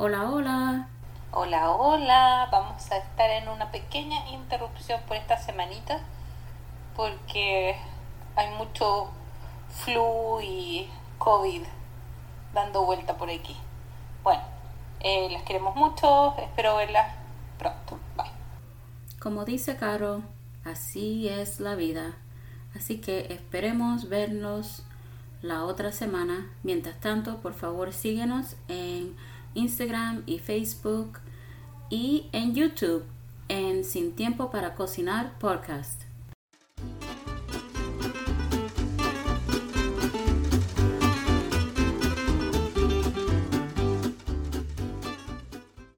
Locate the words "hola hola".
0.00-0.88, 0.30-1.72, 1.32-2.48